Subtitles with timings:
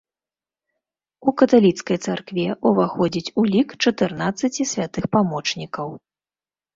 [1.31, 5.93] У каталіцкай царкве ўваходзіць у лік чатырнаццаці святых памочнікаў.